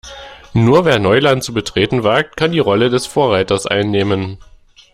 Nur 0.55 0.83
wer 0.83 0.97
Neuland 0.97 1.43
zu 1.43 1.53
betreten 1.53 2.03
wagt, 2.03 2.35
kann 2.35 2.51
die 2.53 2.57
Rolle 2.57 2.89
des 2.89 3.05
Vorreiters 3.05 3.67
einnehmen. 3.67 4.39